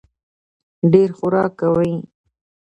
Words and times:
ډېر 0.91 1.09
خورک 1.17 1.51
کوي. 1.59 1.93